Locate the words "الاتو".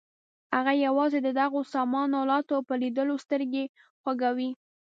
2.21-2.57